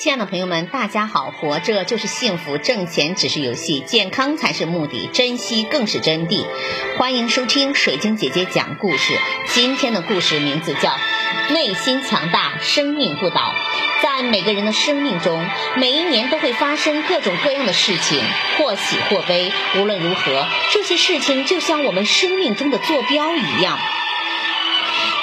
[0.00, 1.30] 亲爱的朋友们，大家好！
[1.30, 6.46] 活着就是幸福，挣钱只是游戏，健康才是目的，珍惜更是真谛。
[6.96, 9.12] 欢迎收听水晶姐姐讲故事。
[9.48, 10.88] 今天的故事名字叫
[11.52, 13.54] 《内心强大，生命不倒》。
[14.02, 15.46] 在每个人的生命中，
[15.76, 18.22] 每一年都会发生各种各样的事情，
[18.56, 19.52] 或喜或悲。
[19.76, 23.78] 无论如何，这些事情就像我们生命中的坐标一样。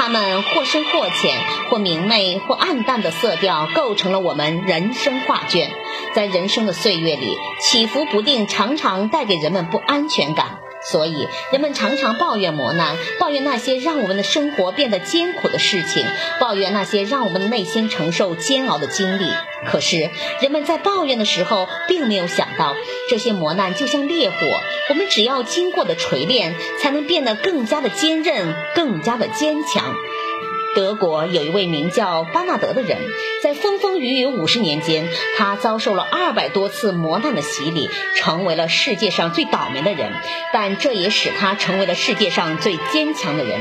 [0.00, 1.36] 它们或深或浅，
[1.68, 5.72] 或明媚或暗淡的色调，构成了我们人生画卷。
[6.14, 10.60] 在人生的岁月里，起伏不定，常常带给人们不安全感。
[10.80, 16.06] 所以，人们常常抱怨磨难，抱怨那些让我们的生活变得艰苦的事情，
[16.40, 19.24] 抱怨那些让我们的内心承受煎熬的经历。
[19.66, 20.10] 可是，
[20.40, 22.74] 人们在抱怨的时候，并没有想到，
[23.10, 24.36] 这些磨难就像烈火，
[24.90, 29.94] 我们只要经过的锤炼，才能变得更加的坚韧，更加的坚强。
[30.78, 32.98] 德国有一位名叫巴纳德的人，
[33.42, 40.12] 在风风雨雨五十年间，他遭受了二百多次磨难的洗礼，成为了世界上最倒霉的人。
[40.52, 43.60] 但这也使他成为了世界上最坚强的人。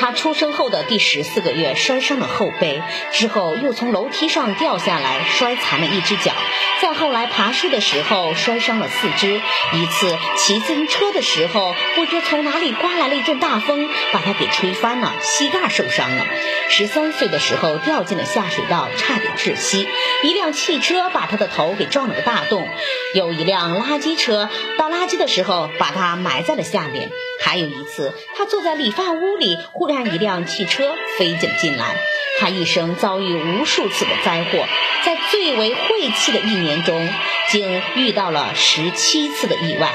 [0.00, 2.80] 他出生后的第十四个月摔伤了后背，
[3.12, 6.32] 之后又从楼梯上掉下来，摔残了一只脚。
[6.80, 9.40] 再后来爬树的时候摔伤了四肢。
[9.72, 16.26] 一次骑自行车的时候，不知从哪里刮来了一阵大风，把他给吹翻了，膝盖受伤了。
[16.68, 19.88] 十三岁的时候掉进了下水道，差点窒息。
[20.24, 22.68] 一辆汽车把他的头给撞了个大洞。
[23.14, 27.10] 有一辆垃圾车倒垃圾的时候把他埋在了下面。
[27.44, 31.94] 还有一次，他坐在理发屋里，忽然一辆汽车飞进进来。
[32.40, 34.66] 他一生遭遇无数次的灾祸，
[35.04, 37.08] 在最为晦气的一年中，
[37.50, 39.92] 竟遇到了十七次的意外。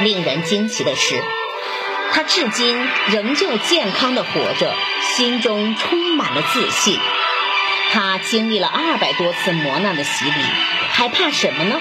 [0.00, 1.14] 令人惊奇的是。
[2.12, 2.76] 他至今
[3.08, 4.74] 仍旧健康的活着，
[5.16, 6.98] 心中充满了自信。
[7.92, 10.32] 他经历了二百多次磨难的洗礼，
[10.90, 11.80] 还怕什么呢？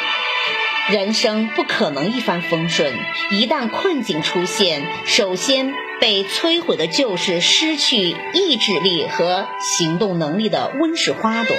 [0.89, 2.93] 人生不可能一帆风顺，
[3.31, 9.47] 一旦困境出现，首先被摧毁的就是失去意志力和
[9.79, 11.57] 行动能力的温室花朵。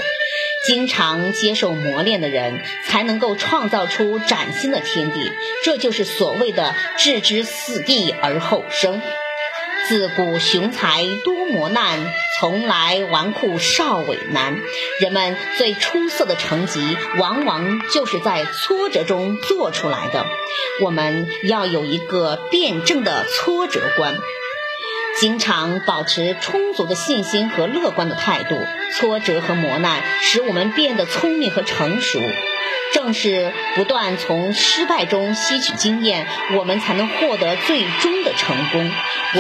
[0.67, 5.21] 经常接受磨练的人，才能够创造出崭新的天地。
[5.65, 9.01] 这就是所谓的“置之死地而后生”。
[9.89, 11.99] 自古雄才多磨难，
[12.41, 14.57] 从来纨绔少伟难。
[15.01, 16.81] 人们最出色的成绩，
[17.19, 20.25] 往往就是在挫折中做出来的。
[20.83, 24.15] 我们要有一个辩证的挫折观。
[25.21, 28.59] 经常保持充足的信心和乐观的态度，
[28.99, 32.19] 挫折和磨难使我们变得聪明和成熟。
[32.95, 38.91] 正是不断从失败中吸取经验，我们才能获得最终的成功。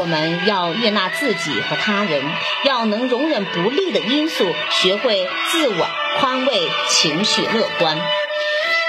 [0.00, 2.20] 我们要悦纳自己和他人，
[2.64, 5.88] 要能容忍不利的因素，学会自我
[6.19, 7.97] 宽慰，情绪乐观，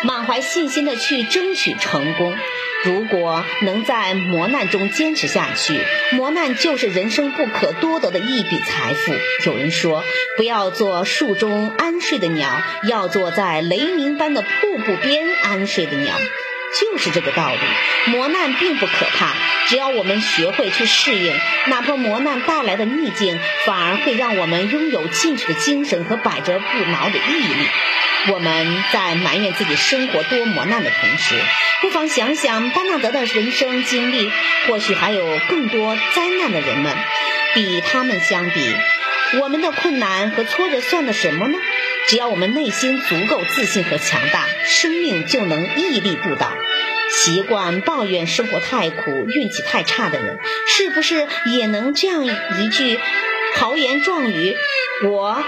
[0.03, 2.35] 满怀信心的去争取成功。
[2.85, 9.13] 如果能在磨难中坚持下去，磨难就是人生不可多得的一笔财富。
[9.50, 10.03] 有人说，
[10.38, 12.47] 不要做树中安睡的鸟，
[12.88, 16.16] 要做在雷鸣般的瀑布边安睡的鸟。
[16.79, 18.12] 就是这个道理。
[18.12, 19.34] 磨难并不可怕，
[19.67, 21.34] 只要我们学会去适应，
[21.67, 27.67] 哪怕磨难带来的逆境，反而会让我们拥有进取的精神和百折不挠的毅力。
[28.33, 31.35] 我们在埋怨自己生活多磨难的同时，
[31.81, 34.31] 不妨想想巴纳德的人生经历，
[34.67, 36.95] 或许还有更多灾难的人们。
[37.53, 38.75] 比他们相比，
[39.41, 41.57] 我们的困难和挫折算得什么呢？
[42.07, 46.51] 只要我们内心足够自信和强大，生命就能屹立不倒。
[47.11, 50.37] 习惯抱怨生活太苦、运气太差的人，
[50.77, 52.99] 是不是也能这样一句
[53.55, 54.57] 豪言壮语？
[55.03, 55.44] 我。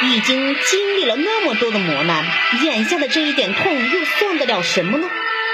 [0.00, 2.24] 已经经历了那么多的磨难，
[2.62, 5.08] 眼下的这一点痛又算得了什么呢？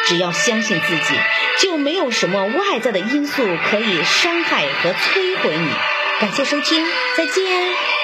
[0.06, 1.14] 只要相信自己，
[1.60, 5.70] 就没有什么外在的因素可以伤害和摧毁你。
[6.20, 6.86] 感谢收听，
[7.16, 8.03] 再见。